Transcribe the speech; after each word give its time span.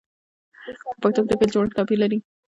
په 0.83 0.93
پښتو 1.03 1.19
کې 1.23 1.29
د 1.29 1.33
فعل 1.39 1.49
جوړښت 1.53 1.75
توپیر 1.77 1.97
لري. 2.03 2.17